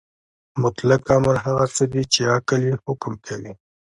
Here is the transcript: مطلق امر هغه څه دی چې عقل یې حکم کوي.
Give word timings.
مطلق 0.61 1.03
امر 1.15 1.35
هغه 1.45 1.65
څه 1.75 1.83
دی 1.91 2.03
چې 2.13 2.21
عقل 2.35 2.59
یې 2.69 2.75
حکم 2.85 3.13
کوي. 3.25 3.51